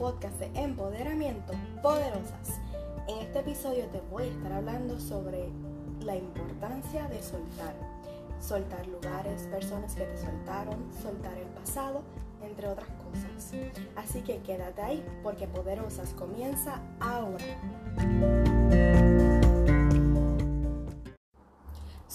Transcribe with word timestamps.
podcast 0.00 0.40
de 0.40 0.46
empoderamiento 0.58 1.52
poderosas. 1.82 2.58
En 3.06 3.18
este 3.18 3.40
episodio 3.40 3.84
te 3.88 4.00
voy 4.10 4.22
a 4.22 4.26
estar 4.28 4.50
hablando 4.50 4.98
sobre 4.98 5.50
la 6.00 6.16
importancia 6.16 7.06
de 7.08 7.22
soltar. 7.22 7.74
Soltar 8.40 8.86
lugares, 8.86 9.42
personas 9.48 9.94
que 9.94 10.04
te 10.04 10.16
soltaron, 10.16 10.86
soltar 11.02 11.36
el 11.36 11.48
pasado, 11.48 12.00
entre 12.42 12.68
otras 12.68 12.88
cosas. 12.88 13.52
Así 13.94 14.22
que 14.22 14.38
quédate 14.38 14.80
ahí 14.80 15.04
porque 15.22 15.46
Poderosas 15.46 16.14
comienza 16.14 16.80
ahora. 16.98 17.44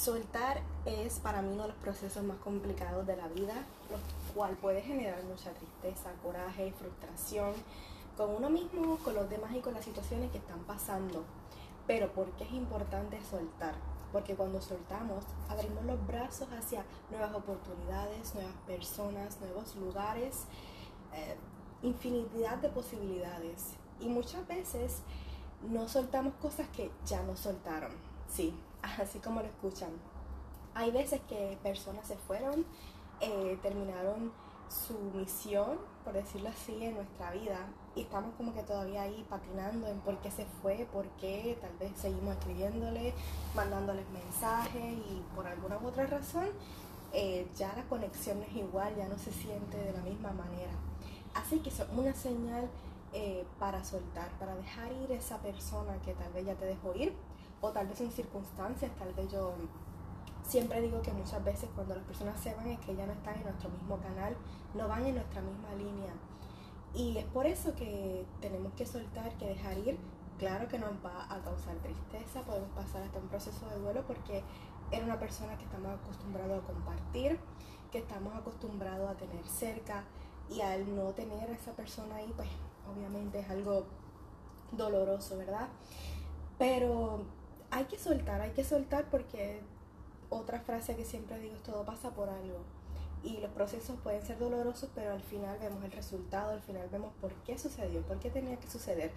Soltar 0.05 0.61
es 0.85 1.17
para 1.17 1.41
mí 1.41 1.51
uno 1.51 1.63
de 1.63 1.69
los 1.69 1.77
procesos 1.77 2.23
más 2.23 2.37
complicados 2.37 3.07
de 3.07 3.17
la 3.17 3.27
vida, 3.27 3.55
lo 3.89 3.97
cual 4.35 4.55
puede 4.55 4.83
generar 4.83 5.23
mucha 5.23 5.49
tristeza, 5.49 6.11
coraje, 6.21 6.71
frustración 6.73 7.53
con 8.15 8.29
uno 8.29 8.51
mismo, 8.51 8.99
con 8.99 9.15
los 9.15 9.27
demás 9.31 9.55
y 9.55 9.61
con 9.61 9.73
las 9.73 9.83
situaciones 9.83 10.29
que 10.29 10.37
están 10.37 10.59
pasando. 10.65 11.23
Pero 11.87 12.13
¿por 12.13 12.29
qué 12.33 12.43
es 12.43 12.51
importante 12.51 13.19
soltar? 13.31 13.73
Porque 14.11 14.35
cuando 14.35 14.61
soltamos, 14.61 15.23
abrimos 15.49 15.83
los 15.85 16.05
brazos 16.05 16.49
hacia 16.51 16.85
nuevas 17.09 17.33
oportunidades, 17.33 18.35
nuevas 18.35 18.53
personas, 18.67 19.39
nuevos 19.41 19.75
lugares, 19.75 20.43
eh, 21.15 21.35
infinidad 21.81 22.59
de 22.59 22.69
posibilidades. 22.69 23.73
Y 23.99 24.09
muchas 24.09 24.47
veces 24.47 24.99
no 25.67 25.89
soltamos 25.89 26.35
cosas 26.35 26.67
que 26.67 26.91
ya 27.07 27.23
no 27.23 27.35
soltaron. 27.35 27.93
Sí, 28.31 28.53
así 28.99 29.19
como 29.19 29.41
lo 29.41 29.47
escuchan. 29.47 29.89
Hay 30.73 30.91
veces 30.91 31.21
que 31.29 31.57
personas 31.63 32.07
se 32.07 32.17
fueron, 32.17 32.65
eh, 33.21 33.57
terminaron 33.61 34.31
su 34.69 34.97
misión, 35.15 35.77
por 36.03 36.13
decirlo 36.13 36.49
así, 36.49 36.83
en 36.83 36.95
nuestra 36.95 37.31
vida 37.31 37.67
y 37.95 38.01
estamos 38.01 38.33
como 38.35 38.53
que 38.53 38.63
todavía 38.63 39.03
ahí 39.03 39.25
patinando 39.29 39.87
en 39.87 39.99
por 39.99 40.17
qué 40.19 40.29
se 40.29 40.45
fue, 40.61 40.87
por 40.91 41.07
qué, 41.19 41.57
tal 41.61 41.71
vez 41.77 41.91
seguimos 41.97 42.35
escribiéndole, 42.35 43.13
mandándoles 43.55 44.05
mensajes 44.09 44.97
y 44.97 45.23
por 45.35 45.47
alguna 45.47 45.77
u 45.77 45.87
otra 45.87 46.05
razón 46.05 46.49
eh, 47.13 47.47
ya 47.55 47.73
la 47.75 47.83
conexión 47.83 48.43
es 48.43 48.53
igual, 48.55 48.93
ya 48.97 49.07
no 49.07 49.17
se 49.17 49.31
siente 49.31 49.77
de 49.77 49.93
la 49.93 50.01
misma 50.01 50.31
manera. 50.31 50.73
Así 51.33 51.59
que 51.59 51.69
es 51.69 51.81
una 51.95 52.13
señal 52.13 52.69
eh, 53.13 53.45
para 53.59 53.83
soltar, 53.85 54.29
para 54.37 54.55
dejar 54.55 54.91
ir 54.91 55.11
esa 55.13 55.37
persona 55.37 55.97
que 56.03 56.13
tal 56.13 56.33
vez 56.33 56.45
ya 56.45 56.55
te 56.55 56.65
dejó 56.65 56.93
ir 56.95 57.13
o 57.65 57.71
tal 57.71 57.87
vez 57.87 57.99
en 58.01 58.11
circunstancias, 58.11 58.91
tal 58.97 59.13
vez 59.13 59.31
yo 59.31 59.53
siempre 60.43 60.81
digo 60.81 61.01
que 61.01 61.11
muchas 61.11 61.43
veces 61.43 61.69
cuando 61.73 61.95
las 61.95 62.03
personas 62.03 62.39
se 62.39 62.53
van 62.53 62.67
es 62.67 62.79
que 62.79 62.95
ya 62.95 63.05
no 63.05 63.13
están 63.13 63.35
en 63.35 63.43
nuestro 63.43 63.69
mismo 63.69 63.97
canal, 63.97 64.35
no 64.75 64.87
van 64.87 65.05
en 65.05 65.15
nuestra 65.15 65.41
misma 65.41 65.73
línea. 65.75 66.13
Y 66.93 67.17
es 67.17 67.25
por 67.25 67.45
eso 67.45 67.75
que 67.75 68.25
tenemos 68.39 68.73
que 68.73 68.85
soltar, 68.85 69.35
que 69.37 69.47
dejar 69.47 69.77
ir. 69.79 69.97
Claro 70.37 70.67
que 70.67 70.77
nos 70.77 70.91
va 71.03 71.25
a 71.29 71.41
causar 71.41 71.75
tristeza, 71.77 72.41
podemos 72.41 72.69
pasar 72.71 73.03
hasta 73.03 73.19
un 73.19 73.27
proceso 73.27 73.67
de 73.69 73.79
duelo 73.79 74.03
porque 74.05 74.43
era 74.91 75.05
una 75.05 75.19
persona 75.19 75.57
que 75.57 75.63
estamos 75.63 75.91
acostumbrados 75.93 76.63
a 76.63 76.67
compartir, 76.67 77.39
que 77.91 77.99
estamos 77.99 78.35
acostumbrados 78.35 79.09
a 79.09 79.15
tener 79.15 79.45
cerca 79.47 80.03
y 80.49 80.61
al 80.61 80.95
no 80.95 81.13
tener 81.13 81.49
a 81.49 81.53
esa 81.53 81.71
persona 81.71 82.17
ahí, 82.17 82.31
pues 82.35 82.49
obviamente 82.93 83.39
es 83.39 83.49
algo 83.49 83.85
doloroso, 84.73 85.37
¿verdad? 85.37 85.69
Pero 86.57 87.25
hay 87.75 87.85
que 87.85 87.99
soltar, 87.99 88.39
hay 88.39 88.51
que 88.51 88.63
soltar 88.63 89.09
porque 89.09 89.59
otra 90.29 90.61
frase 90.61 90.95
que 90.95 91.03
siempre 91.03 91.37
digo 91.39 91.55
es 91.55 91.63
todo 91.63 91.83
pasa 91.83 92.11
por 92.11 92.29
algo. 92.29 92.59
Y 93.21 93.37
los 93.39 93.51
procesos 93.51 93.97
pueden 94.01 94.25
ser 94.25 94.39
dolorosos, 94.39 94.89
pero 94.95 95.11
al 95.11 95.21
final 95.21 95.57
vemos 95.59 95.83
el 95.83 95.91
resultado, 95.91 96.51
al 96.51 96.61
final 96.61 96.87
vemos 96.89 97.11
por 97.19 97.33
qué 97.43 97.57
sucedió, 97.57 98.01
por 98.03 98.17
qué 98.19 98.29
tenía 98.29 98.55
que 98.57 98.69
suceder. 98.69 99.11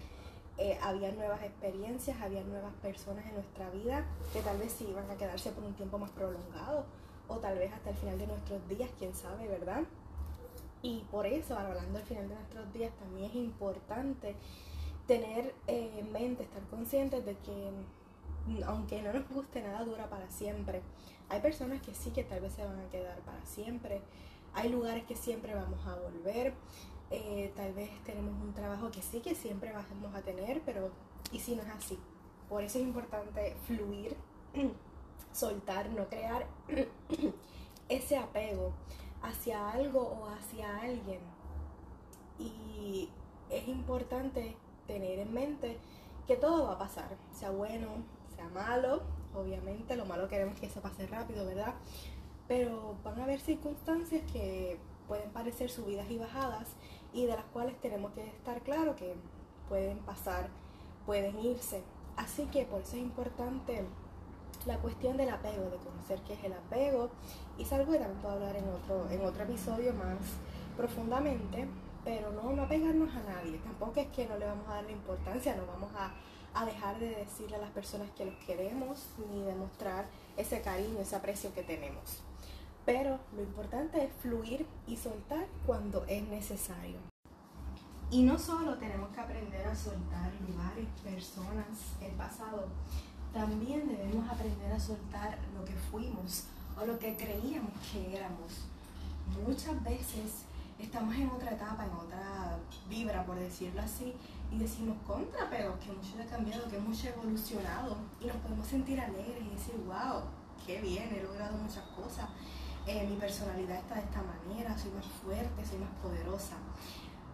Eh, 0.57 0.77
había 0.81 1.09
nuevas 1.13 1.41
experiencias, 1.41 2.19
había 2.21 2.43
nuevas 2.43 2.73
personas 2.81 3.25
en 3.27 3.35
nuestra 3.35 3.69
vida 3.69 4.05
que 4.33 4.41
tal 4.41 4.57
vez 4.57 4.73
sí 4.73 4.87
iban 4.89 5.09
a 5.09 5.15
quedarse 5.15 5.51
por 5.51 5.63
un 5.63 5.73
tiempo 5.75 5.97
más 5.97 6.09
prolongado 6.11 6.83
o 7.29 7.37
tal 7.37 7.57
vez 7.57 7.71
hasta 7.71 7.91
el 7.91 7.95
final 7.95 8.17
de 8.17 8.27
nuestros 8.27 8.67
días, 8.67 8.89
quién 8.97 9.15
sabe, 9.15 9.47
¿verdad? 9.47 9.83
Y 10.81 11.05
por 11.11 11.25
eso, 11.25 11.57
hablando 11.57 11.97
al 11.97 12.03
final 12.03 12.27
de 12.27 12.35
nuestros 12.35 12.73
días, 12.73 12.91
también 12.99 13.29
es 13.29 13.35
importante 13.35 14.35
tener 15.07 15.53
eh, 15.67 15.91
en 15.97 16.11
mente, 16.11 16.43
estar 16.43 16.61
conscientes 16.63 17.25
de 17.25 17.37
que 17.37 17.71
aunque 18.65 19.01
no 19.01 19.13
nos 19.13 19.27
guste, 19.29 19.61
nada 19.61 19.83
dura 19.83 20.09
para 20.09 20.29
siempre. 20.29 20.81
Hay 21.29 21.41
personas 21.41 21.81
que 21.81 21.93
sí 21.93 22.11
que 22.11 22.23
tal 22.23 22.41
vez 22.41 22.53
se 22.53 22.65
van 22.65 22.79
a 22.79 22.89
quedar 22.89 23.19
para 23.19 23.45
siempre. 23.45 24.01
Hay 24.53 24.69
lugares 24.69 25.03
que 25.05 25.15
siempre 25.15 25.53
vamos 25.53 25.85
a 25.85 25.95
volver. 25.95 26.53
Eh, 27.11 27.51
tal 27.55 27.73
vez 27.73 27.89
tenemos 28.03 28.39
un 28.41 28.53
trabajo 28.53 28.91
que 28.91 29.01
sí 29.01 29.19
que 29.19 29.35
siempre 29.35 29.71
vamos 29.71 30.15
a 30.15 30.21
tener, 30.21 30.61
pero 30.65 30.91
¿y 31.31 31.39
si 31.39 31.55
no 31.55 31.63
es 31.63 31.69
así? 31.69 31.99
Por 32.47 32.63
eso 32.63 32.79
es 32.79 32.83
importante 32.83 33.55
fluir, 33.65 34.15
soltar, 35.33 35.89
no 35.89 36.07
crear 36.07 36.47
ese 37.89 38.17
apego 38.17 38.73
hacia 39.21 39.69
algo 39.69 40.01
o 40.01 40.27
hacia 40.29 40.79
alguien. 40.79 41.19
Y 42.37 43.09
es 43.49 43.67
importante 43.67 44.55
tener 44.87 45.19
en 45.19 45.33
mente 45.33 45.77
que 46.27 46.35
todo 46.35 46.65
va 46.65 46.73
a 46.73 46.77
pasar, 46.77 47.17
sea 47.33 47.49
bueno, 47.49 47.87
malo, 48.47 49.01
obviamente, 49.35 49.95
lo 49.95 50.05
malo 50.05 50.27
queremos 50.27 50.59
que 50.59 50.67
eso 50.67 50.81
pase 50.81 51.07
rápido, 51.07 51.45
¿verdad? 51.45 51.75
Pero 52.47 52.95
van 53.03 53.19
a 53.19 53.23
haber 53.23 53.39
circunstancias 53.39 54.21
que 54.31 54.79
pueden 55.07 55.31
parecer 55.31 55.69
subidas 55.69 56.09
y 56.09 56.17
bajadas 56.17 56.67
y 57.13 57.25
de 57.25 57.35
las 57.35 57.45
cuales 57.45 57.79
tenemos 57.81 58.11
que 58.13 58.25
estar 58.27 58.61
claro 58.61 58.95
que 58.95 59.15
pueden 59.67 59.97
pasar, 59.99 60.49
pueden 61.05 61.39
irse. 61.39 61.83
Así 62.15 62.45
que 62.45 62.65
por 62.65 62.81
eso 62.81 62.95
es 62.95 63.01
importante 63.01 63.85
la 64.65 64.77
cuestión 64.77 65.17
del 65.17 65.29
apego, 65.29 65.69
de 65.69 65.77
conocer 65.77 66.19
qué 66.27 66.33
es 66.33 66.43
el 66.43 66.53
apego, 66.53 67.09
y 67.57 67.63
es 67.63 67.73
algo 67.73 67.91
que 67.91 67.99
también 67.99 68.21
puedo 68.21 68.35
hablar 68.35 68.55
en 68.55 68.67
otro, 68.67 69.09
en 69.09 69.25
otro 69.25 69.43
episodio 69.43 69.93
más 69.93 70.17
profundamente, 70.75 71.67
pero 72.03 72.31
no, 72.31 72.51
no 72.51 72.63
apegarnos 72.63 73.13
a 73.15 73.21
nadie, 73.23 73.57
tampoco 73.59 73.99
es 73.99 74.07
que 74.07 74.27
no 74.27 74.37
le 74.37 74.45
vamos 74.45 74.67
a 74.67 74.75
dar 74.75 74.83
la 74.83 74.91
importancia, 74.91 75.55
no 75.55 75.65
vamos 75.65 75.91
a 75.95 76.11
a 76.53 76.65
dejar 76.65 76.99
de 76.99 77.15
decirle 77.15 77.57
a 77.57 77.61
las 77.61 77.71
personas 77.71 78.09
que 78.11 78.25
los 78.25 78.35
queremos 78.45 79.07
ni 79.31 79.41
demostrar 79.43 80.05
ese 80.37 80.61
cariño, 80.61 80.99
ese 80.99 81.15
aprecio 81.15 81.53
que 81.53 81.63
tenemos. 81.63 82.21
Pero 82.85 83.19
lo 83.35 83.41
importante 83.41 84.03
es 84.03 84.11
fluir 84.21 84.65
y 84.87 84.97
soltar 84.97 85.45
cuando 85.65 86.05
es 86.05 86.23
necesario. 86.27 86.97
Y 88.11 88.23
no 88.23 88.39
solo 88.39 88.77
tenemos 88.77 89.09
que 89.09 89.21
aprender 89.21 89.67
a 89.67 89.75
soltar 89.75 90.31
lugares, 90.47 90.87
personas, 91.03 91.67
el 92.01 92.11
pasado, 92.13 92.67
también 93.33 93.87
debemos 93.87 94.27
aprender 94.27 94.71
a 94.71 94.79
soltar 94.79 95.37
lo 95.55 95.63
que 95.63 95.73
fuimos 95.73 96.45
o 96.75 96.85
lo 96.85 96.97
que 96.97 97.15
creíamos 97.15 97.73
que 97.91 98.17
éramos. 98.17 98.65
Muchas 99.45 99.83
veces 99.83 100.45
estamos 100.79 101.13
en 101.15 101.29
otra 101.29 101.51
etapa, 101.51 101.85
en 101.85 101.91
otra 101.91 102.57
vibra, 102.87 103.25
por 103.25 103.37
decirlo 103.37 103.81
así, 103.81 104.13
y 104.51 104.57
decimos 104.57 104.97
contra, 105.05 105.49
pero 105.49 105.77
que 105.79 105.91
mucho 105.91 106.15
ha 106.21 106.25
cambiado, 106.25 106.67
que 106.69 106.79
mucho 106.79 107.07
ha 107.07 107.11
evolucionado, 107.11 107.97
y 108.19 108.25
nos 108.25 108.37
podemos 108.37 108.65
sentir 108.65 108.99
alegres 108.99 109.43
y 109.43 109.55
decir, 109.55 109.75
wow, 109.85 110.23
qué 110.65 110.81
bien, 110.81 111.13
he 111.13 111.23
logrado 111.23 111.57
muchas 111.57 111.83
cosas, 111.89 112.29
eh, 112.87 113.05
mi 113.07 113.17
personalidad 113.17 113.77
está 113.77 113.95
de 113.95 114.01
esta 114.01 114.21
manera, 114.23 114.77
soy 114.77 114.91
más 114.91 115.05
fuerte, 115.05 115.65
soy 115.65 115.79
más 115.79 115.91
poderosa. 116.01 116.55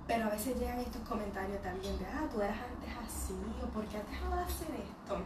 Pero 0.08 0.26
a 0.26 0.30
veces 0.30 0.60
llegan 0.60 0.80
estos 0.80 1.02
comentarios 1.08 1.62
también 1.62 1.98
de, 1.98 2.06
ah, 2.06 2.28
tú 2.32 2.42
eras 2.42 2.58
antes 2.58 2.90
así, 2.98 3.34
o 3.64 3.68
por 3.68 3.86
qué 3.88 3.98
has 3.98 4.10
dejado 4.10 4.36
de 4.36 4.44
hacer 4.44 4.68
esto. 4.76 5.18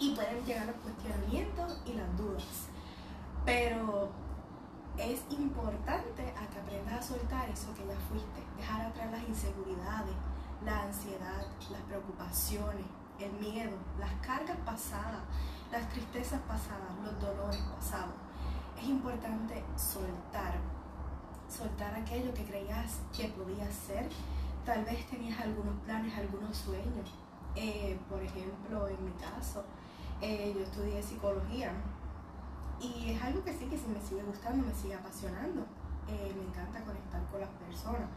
Y 0.00 0.14
pueden 0.14 0.44
llegar 0.44 0.66
los 0.66 0.76
cuestionamientos 0.76 1.80
y 1.84 1.92
las 1.92 2.16
dudas. 2.16 2.68
Pero 3.44 4.10
es 4.98 5.20
importante 5.30 6.22
a 6.36 6.46
que 6.48 6.58
aprendas 6.58 7.10
a 7.10 7.14
eso 7.48 7.74
que 7.74 7.86
ya 7.86 7.98
fuiste, 8.08 8.42
dejar 8.56 8.82
atrás 8.82 9.10
las 9.10 9.28
inseguridades, 9.28 10.14
la 10.64 10.82
ansiedad, 10.82 11.46
las 11.70 11.80
preocupaciones, 11.82 12.86
el 13.18 13.32
miedo, 13.32 13.76
las 13.98 14.12
cargas 14.26 14.56
pasadas, 14.64 15.22
las 15.70 15.88
tristezas 15.88 16.40
pasadas, 16.42 16.94
los 17.02 17.20
dolores 17.20 17.60
pasados. 17.76 18.14
Es 18.80 18.88
importante 18.88 19.62
soltar, 19.76 20.54
soltar 21.48 21.94
aquello 21.94 22.32
que 22.34 22.44
creías 22.44 23.00
que 23.16 23.28
podías 23.28 23.72
ser. 23.74 24.08
Tal 24.64 24.84
vez 24.84 25.06
tenías 25.06 25.40
algunos 25.40 25.74
planes, 25.84 26.16
algunos 26.16 26.56
sueños. 26.56 27.14
Eh, 27.54 27.98
por 28.08 28.22
ejemplo, 28.22 28.88
en 28.88 29.04
mi 29.04 29.12
caso, 29.12 29.64
eh, 30.20 30.52
yo 30.54 30.62
estudié 30.62 31.02
psicología 31.02 31.72
y 32.80 33.12
es 33.12 33.22
algo 33.22 33.44
que 33.44 33.52
sí 33.52 33.66
que 33.66 33.76
me 33.76 34.00
sigue 34.00 34.22
gustando, 34.22 34.66
me 34.66 34.74
sigue 34.74 34.94
apasionando. 34.94 35.64
Eh, 36.12 36.34
me 36.36 36.44
encanta 36.44 36.84
conectar 36.84 37.24
con 37.30 37.40
las 37.40 37.48
personas. 37.56 38.08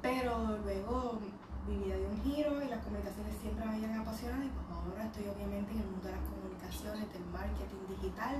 Pero 0.00 0.58
luego 0.64 1.20
mi 1.68 1.76
vida 1.76 1.96
dio 1.96 2.08
un 2.08 2.22
giro 2.22 2.62
y 2.62 2.68
las 2.68 2.82
comunicaciones 2.82 3.36
siempre 3.42 3.64
me 3.66 3.74
habían 3.74 4.00
apasionado 4.00 4.42
y 4.42 4.48
pues 4.48 4.64
ahora 4.70 5.04
estoy 5.04 5.28
obviamente 5.28 5.72
en 5.72 5.80
el 5.80 5.86
mundo 5.86 6.08
de 6.08 6.16
las 6.16 6.24
comunicaciones, 6.24 7.12
del 7.12 7.26
marketing 7.26 7.84
digital. 7.88 8.36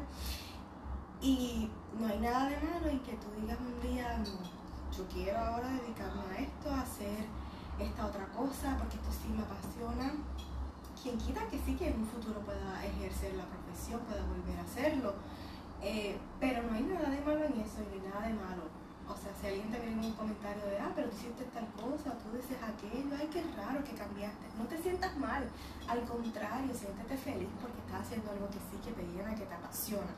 Y 1.20 1.68
no 1.98 2.06
hay 2.06 2.20
nada 2.20 2.48
de 2.48 2.56
malo 2.60 2.88
en 2.88 3.00
que 3.00 3.12
tú 3.18 3.28
digas 3.40 3.58
un 3.60 3.76
día, 3.82 4.22
yo 4.24 5.04
quiero 5.12 5.38
ahora 5.38 5.68
dedicarme 5.68 6.22
a 6.32 6.40
esto, 6.40 6.70
a 6.70 6.80
hacer 6.80 7.26
esta 7.78 8.06
otra 8.06 8.26
cosa, 8.28 8.76
porque 8.78 8.96
esto 8.96 9.10
sí 9.12 9.28
me 9.28 9.42
apasiona. 9.42 10.14
Quien 11.00 11.18
quita 11.18 11.46
que 11.48 11.58
sí 11.58 11.74
que 11.76 11.90
en 11.90 12.00
un 12.00 12.06
futuro 12.06 12.40
pueda 12.40 12.84
ejercer 12.84 13.34
la 13.34 13.44
profesión, 13.44 14.00
pueda 14.00 14.24
volver 14.24 14.58
a 14.58 14.62
hacerlo. 14.62 15.14
Eh, 15.82 16.18
pero 16.40 16.62
no 16.62 16.74
hay 16.74 16.82
nada 16.82 17.10
de 17.10 17.20
malo 17.20 17.44
en 17.44 17.60
eso, 17.60 17.78
no 17.82 17.92
hay 17.92 18.08
nada 18.08 18.26
de 18.26 18.34
malo. 18.34 18.77
O 19.08 19.16
sea, 19.16 19.32
si 19.40 19.46
alguien 19.46 19.70
te 19.70 19.80
viene 19.80 19.96
en 19.96 20.04
un 20.04 20.12
comentario 20.12 20.64
de, 20.66 20.78
ah, 20.78 20.92
pero 20.94 21.08
tú 21.08 21.16
hiciste 21.16 21.44
tal 21.56 21.64
cosa, 21.72 22.12
tú 22.20 22.28
dices 22.36 22.60
aquello, 22.60 23.08
ay, 23.16 23.28
qué 23.32 23.42
raro 23.56 23.82
que 23.82 23.96
cambiaste. 23.96 24.44
No 24.58 24.64
te 24.68 24.76
sientas 24.76 25.16
mal, 25.16 25.48
al 25.88 26.02
contrario, 26.04 26.74
siéntete 26.74 27.16
feliz 27.16 27.48
porque 27.60 27.80
estás 27.80 28.04
haciendo 28.04 28.30
algo 28.30 28.46
que 28.52 28.60
sí, 28.68 28.76
que 28.84 28.92
te 28.92 29.02
llena, 29.08 29.34
que 29.34 29.46
te 29.46 29.54
apasiona. 29.54 30.12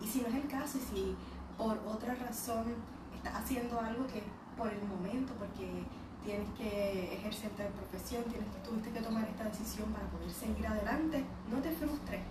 Y 0.00 0.06
si 0.06 0.20
no 0.20 0.28
es 0.28 0.34
el 0.34 0.48
caso, 0.48 0.78
y 0.78 0.80
si 0.80 1.16
por 1.56 1.78
otra 1.86 2.14
razón 2.16 2.74
estás 3.14 3.34
haciendo 3.36 3.78
algo 3.78 4.06
que 4.08 4.22
por 4.56 4.66
el 4.66 4.82
momento, 4.82 5.32
porque 5.38 5.86
tienes 6.24 6.50
que 6.58 7.14
ejercer 7.14 7.50
tal 7.54 7.68
profesión, 7.68 8.24
tienes, 8.24 8.50
tuviste 8.64 8.90
que 8.90 9.00
tomar 9.00 9.28
esta 9.28 9.44
decisión 9.44 9.92
para 9.92 10.06
poder 10.08 10.30
seguir 10.30 10.66
adelante, 10.66 11.24
no 11.50 11.58
te 11.62 11.70
frustres. 11.70 12.22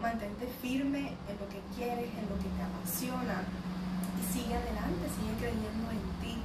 Mantente 0.00 0.46
firme 0.62 1.12
en 1.28 1.36
lo 1.38 1.46
que 1.48 1.60
quieres, 1.76 2.08
en 2.16 2.26
lo 2.28 2.36
que 2.40 2.48
te 2.48 2.62
apasiona 2.62 3.44
sigue 4.22 4.54
adelante, 4.54 5.04
sigue 5.10 5.34
creyendo 5.38 5.90
en 5.90 6.04
ti 6.22 6.38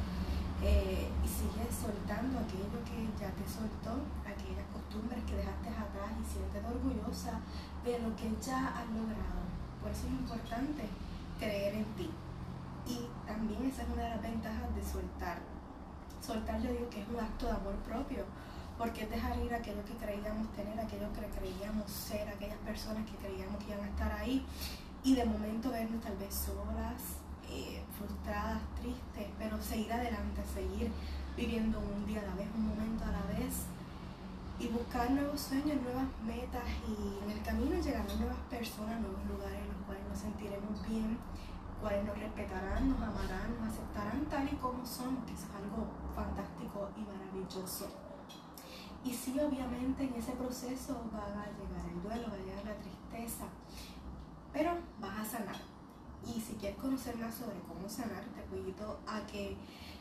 eh, 0.64 1.10
y 1.24 1.28
sigue 1.28 1.66
soltando 1.70 2.40
aquello 2.40 2.80
que 2.86 3.06
ya 3.20 3.30
te 3.32 3.46
soltó, 3.46 4.02
aquellas 4.26 4.66
costumbres 4.74 5.24
que 5.26 5.38
dejaste 5.38 5.70
atrás 5.70 6.12
y 6.18 6.24
siéntete 6.26 6.66
orgullosa 6.66 7.40
de 7.84 8.00
lo 8.00 8.16
que 8.16 8.34
ya 8.42 8.74
has 8.74 8.88
logrado. 8.90 9.46
Por 9.82 9.92
eso 9.92 10.08
es 10.08 10.14
importante 10.14 10.90
creer 11.38 11.76
en 11.76 11.86
ti. 11.96 12.10
Y 12.88 13.06
también 13.28 13.66
esa 13.66 13.84
es 13.84 13.90
una 13.90 14.04
de 14.04 14.10
las 14.10 14.22
ventajas 14.22 14.74
de 14.74 14.84
soltar 14.84 15.58
Soltar 16.28 16.62
yo 16.62 16.72
digo 16.72 16.90
que 16.90 17.02
es 17.02 17.08
un 17.08 17.20
acto 17.20 17.46
de 17.46 17.54
amor 17.54 17.76
propio, 17.86 18.26
porque 18.78 19.04
es 19.04 19.10
dejar 19.10 19.38
ir 19.40 19.54
aquello 19.54 19.84
que 19.86 19.94
creíamos 19.94 20.52
tener, 20.54 20.80
aquello 20.80 21.08
que 21.14 21.22
creíamos 21.40 21.90
ser, 21.90 22.28
aquellas 22.28 22.58
personas 22.60 23.06
que 23.10 23.16
creíamos 23.18 23.64
que 23.64 23.72
iban 23.72 23.86
a 23.86 23.90
estar 23.90 24.12
ahí 24.12 24.46
y 25.04 25.16
de 25.16 25.26
momento 25.26 25.72
vernos 25.72 26.04
tal 26.04 26.18
vez 26.18 26.34
solas, 26.34 27.22
eh, 27.50 27.84
frustradas, 27.98 28.62
tristes, 28.80 29.28
pero 29.38 29.62
seguir 29.62 29.92
adelante, 29.92 30.42
seguir 30.54 30.92
viviendo 31.36 31.80
un 31.80 32.06
día 32.06 32.22
a 32.22 32.26
la 32.26 32.36
vez, 32.36 32.48
un 32.56 32.68
momento 32.68 33.04
a 33.04 33.12
la 33.12 33.26
vez 33.38 33.66
y 34.60 34.68
buscar 34.68 35.12
nuevos 35.12 35.40
sueños, 35.40 35.82
nuevas 35.82 36.08
metas 36.26 36.64
y 36.88 37.24
en 37.24 37.38
el 37.38 37.44
camino 37.44 37.80
llegar 37.80 38.10
a 38.10 38.16
nuevas 38.16 38.38
personas, 38.50 39.00
nuevos 39.00 39.24
lugares 39.30 39.62
en 39.62 39.68
los 39.68 39.82
cuales 39.86 40.04
nos 40.10 40.18
sentiremos 40.18 40.88
bien 40.88 41.18
cuales 41.82 42.06
nos 42.06 42.18
respetarán, 42.18 42.90
nos 42.90 43.02
amarán, 43.02 43.60
nos 43.60 43.70
aceptarán 43.70 44.26
tal 44.26 44.48
y 44.52 44.56
como 44.56 44.86
somos, 44.86 45.24
que 45.26 45.34
eso 45.34 45.46
es 45.46 45.56
algo 45.56 45.88
fantástico 46.16 46.90
y 46.98 47.02
maravilloso. 47.02 47.88
Y 49.04 49.14
sí, 49.14 49.40
obviamente 49.40 50.04
en 50.04 50.14
ese 50.16 50.34
proceso 50.34 51.06
va 51.14 51.26
a 51.26 51.46
llegar 51.46 51.86
el 51.88 52.02
duelo, 52.02 52.28
va 52.30 52.36
a 52.36 52.40
llegar 52.40 52.66
la 52.66 52.76
tristeza, 52.76 53.46
pero 54.52 54.72
vas 55.00 55.20
a 55.20 55.38
sanar. 55.38 55.56
Y 56.26 56.42
si 56.42 56.47
quieres 56.58 56.78
conocer 56.78 57.16
más 57.18 57.34
sobre 57.36 57.60
cómo 57.68 57.88
sanar, 57.90 58.24
te 58.50 58.58
invito 58.58 59.00
a 59.08 59.26
que 59.28 59.56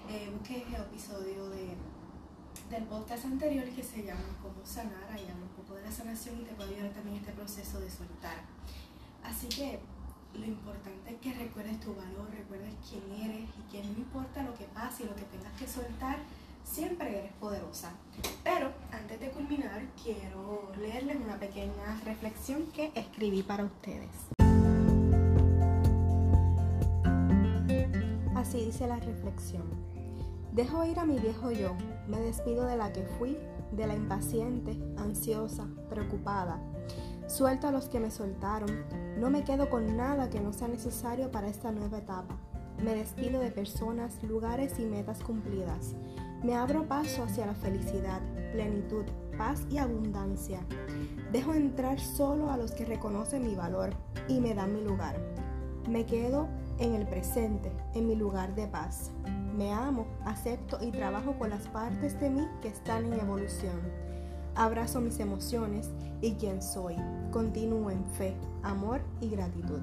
eh, 0.09 0.31
busques 0.33 0.63
el 0.67 0.75
episodio 0.75 1.51
de, 1.51 1.77
del 2.71 2.85
podcast 2.85 3.25
anterior 3.25 3.65
que 3.69 3.83
se 3.83 4.03
llama 4.03 4.25
Cómo 4.43 4.65
sanar, 4.65 5.05
ahí 5.11 5.23
habla 5.23 5.45
un 5.45 5.63
poco 5.63 5.75
de 5.75 5.83
la 5.83 5.93
sanación 5.93 6.41
y 6.41 6.45
te 6.45 6.55
puede 6.55 6.75
ayudar 6.75 6.93
también 6.93 7.17
este 7.17 7.33
proceso 7.33 7.81
de 7.81 7.91
soltar. 7.91 8.39
Así 9.23 9.49
que 9.49 9.81
lo 10.35 10.45
importante 10.45 11.15
es 11.15 11.21
que 11.21 11.33
recuerdes 11.35 11.81
tu 11.81 11.95
valor, 11.95 12.31
recuerdes 12.31 12.75
quién 12.89 13.03
eres 13.21 13.49
y 13.59 13.73
que 13.73 13.83
no 13.83 13.99
importa 13.99 14.43
lo 14.43 14.55
que 14.55 14.65
pase 14.65 15.05
y 15.05 15.07
lo 15.07 15.17
que 15.17 15.25
tengas 15.25 15.53
que 15.59 15.67
soltar, 15.67 16.19
siempre 16.65 17.19
eres 17.19 17.33
poderosa. 17.35 17.93
Pero 18.45 18.73
antes 18.93 19.19
de 19.21 19.31
culminar, 19.31 19.83
quiero 20.03 20.73
leerles 20.79 21.17
una 21.17 21.39
pequeña 21.39 22.01
reflexión 22.05 22.67
que 22.73 22.93
escribí 22.95 23.43
para 23.43 23.65
ustedes. 23.65 24.36
Dice 28.67 28.87
la 28.87 29.01
reflexión. 29.01 29.65
Dejo 30.53 30.85
ir 30.85 30.99
a 30.99 31.07
mi 31.07 31.19
viejo 31.19 31.51
yo, 31.51 31.75
me 32.09 32.21
despido 32.21 32.67
de 32.67 32.77
la 32.77 32.93
que 32.93 33.03
fui, 33.03 33.37
de 33.73 33.87
la 33.87 33.95
impaciente, 33.95 34.79
ansiosa, 34.97 35.67
preocupada 35.89 36.61
Suelto 37.27 37.67
a 37.67 37.73
los 37.73 37.89
que 37.89 37.99
me 37.99 38.11
soltaron. 38.11 38.71
No 39.19 39.31
me 39.31 39.43
quedo 39.43 39.69
con 39.69 39.97
nada 39.97 40.31
que 40.31 40.41
no 40.41 40.53
sea 40.53 40.69
necesario 40.69 41.33
para 41.33 41.49
esta 41.49 41.73
nueva 41.73 41.99
etapa. 41.99 42.37
Me 42.83 42.95
despido 42.95 43.41
de 43.41 43.51
personas, 43.51 44.23
lugares 44.23 44.79
y 44.79 44.85
metas 44.85 45.23
cumplidas. 45.25 45.97
Me 46.45 46.55
abro 46.55 46.87
paso 46.87 47.25
hacia 47.25 47.47
la 47.47 47.55
felicidad, 47.55 48.21
plenitud, 48.53 49.05
paz 49.37 49.67
y 49.71 49.79
abundancia. 49.79 50.61
Dejo 51.33 51.55
entrar 51.55 51.99
solo 51.99 52.51
a 52.51 52.57
los 52.57 52.71
que 52.71 52.85
reconocen 52.85 53.43
mi 53.43 53.57
valor 53.57 53.91
y 54.29 54.41
me 54.41 54.55
dan 54.55 54.73
mi 54.73 54.83
lugar. 54.83 55.19
Me 55.91 56.07
quedo 56.07 56.49
en 56.79 56.95
el 56.95 57.07
presente, 57.07 57.73
en 57.95 58.07
mi 58.07 58.15
lugar 58.15 58.55
de 58.55 58.67
paz. 58.67 59.11
Me 59.57 59.73
amo, 59.73 60.07
acepto 60.25 60.79
y 60.83 60.91
trabajo 60.91 61.39
con 61.39 61.51
las 61.51 61.67
partes 61.69 62.19
de 62.21 62.31
mí 62.31 62.47
que 62.61 62.69
están 62.69 63.13
en 63.13 63.21
evolución. 63.21 63.81
Abrazo 64.55 65.01
mis 65.01 65.21
emociones 65.21 65.91
y 66.21 66.33
quién 66.33 66.63
soy. 66.63 66.97
Continúo 67.31 67.91
en 67.91 68.05
fe, 68.05 68.35
amor 68.63 69.01
y 69.21 69.31
gratitud. 69.31 69.81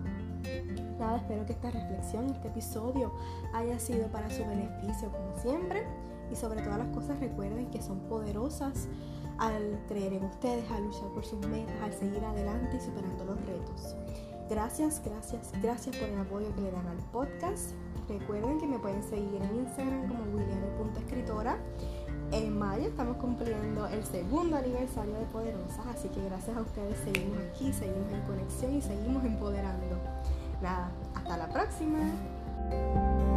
Nada, 1.00 1.18
espero 1.18 1.46
que 1.46 1.54
esta 1.54 1.72
reflexión, 1.72 2.30
este 2.30 2.48
episodio 2.48 3.12
haya 3.54 3.80
sido 3.80 4.08
para 4.08 4.30
su 4.30 4.44
beneficio 4.46 5.12
como 5.12 5.38
siempre. 5.42 5.86
Y 6.32 6.36
sobre 6.36 6.62
todas 6.62 6.80
las 6.80 6.88
cosas 6.88 7.20
recuerden 7.20 7.70
que 7.70 7.82
son 7.82 8.00
poderosas 8.02 8.88
al 9.38 9.80
creer 9.88 10.14
en 10.14 10.26
ustedes, 10.26 10.70
al 10.72 10.86
luchar 10.86 11.10
por 11.14 11.26
sus 11.26 11.40
metas, 11.48 11.76
al 11.84 11.94
seguir 11.94 12.24
adelante 12.24 12.78
y 12.78 12.80
superando 12.80 13.26
los 13.26 13.38
retos. 13.46 13.96
Gracias, 14.54 15.02
gracias, 15.04 15.52
gracias 15.64 15.96
por 15.96 16.08
el 16.08 16.20
apoyo 16.20 16.54
que 16.54 16.62
le 16.62 16.72
dan 16.72 16.86
al 16.86 16.98
podcast. 17.12 17.72
Recuerden 18.08 18.60
que 18.60 18.68
me 18.68 18.78
pueden 18.78 19.02
seguir 19.02 19.42
en 19.42 19.56
Instagram 19.56 20.08
como 20.08 20.24
william.escritora 20.26 21.58
en 22.32 22.60
mayo 22.60 22.88
estamos 22.88 23.18
cumpliendo 23.18 23.88
el 23.88 24.04
segundo 24.06 24.58
aniversario 24.58 25.18
de 25.18 25.26
Poderosas, 25.26 25.88
así 25.88 26.08
que 26.10 26.24
gracias 26.24 26.56
a 26.56 26.62
ustedes 26.62 26.96
seguimos 27.04 27.40
aquí, 27.40 27.74
seguimos 27.74 28.12
en 28.12 28.22
conexión 28.22 28.76
y 28.76 28.82
seguimos 28.84 29.26
empoderando. 29.26 29.98
Nada, 30.62 30.92
hasta 31.16 31.36
la 31.36 31.50
próxima. 31.50 33.33